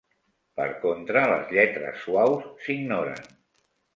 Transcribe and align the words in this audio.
Per 0.59 0.65
contra, 0.85 1.23
les 1.33 1.51
lletres 1.57 2.01
suaus 2.05 2.49
s'ignoren. 2.65 3.31